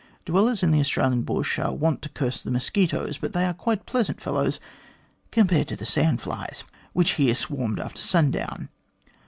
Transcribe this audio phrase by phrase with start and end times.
[0.25, 3.85] Dwellers in the Australian bush are wont to curse the mosquitoes, but they are quite
[3.85, 4.59] pleasant fellows
[5.29, 8.69] compared to the sand flies, which here swarmed after sundown.